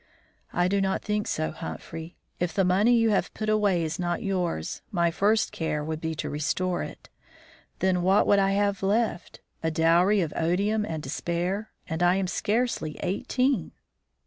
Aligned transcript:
"I 0.51 0.67
do 0.67 0.81
not 0.81 1.03
think 1.03 1.27
so, 1.27 1.51
Humphrey. 1.51 2.15
If 2.39 2.55
the 2.55 2.65
money 2.65 2.95
you 2.95 3.11
have 3.11 3.31
put 3.35 3.49
away 3.49 3.83
is 3.83 3.99
not 3.99 4.23
yours, 4.23 4.81
my 4.89 5.11
first 5.11 5.51
care 5.51 5.83
would 5.83 6.01
be 6.01 6.15
to 6.15 6.27
restore 6.27 6.81
it. 6.81 7.07
Then 7.77 8.01
what 8.01 8.25
would 8.25 8.39
I 8.39 8.53
have 8.53 8.81
left? 8.81 9.41
A 9.61 9.69
dowry 9.69 10.21
of 10.21 10.33
odium 10.35 10.85
and 10.87 11.03
despair, 11.03 11.69
and 11.87 12.01
I 12.01 12.15
am 12.15 12.25
scarcely 12.25 12.97
eighteen." 13.03 13.73